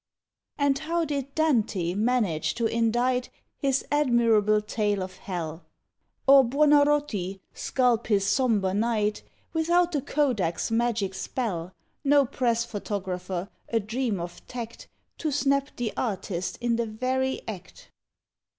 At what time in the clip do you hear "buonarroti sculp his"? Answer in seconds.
6.43-8.25